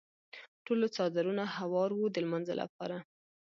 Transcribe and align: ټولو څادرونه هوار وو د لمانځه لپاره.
ټولو 0.65 0.85
څادرونه 0.95 1.43
هوار 1.57 1.89
وو 1.93 2.07
د 2.13 2.17
لمانځه 2.25 2.53
لپاره. 2.61 2.97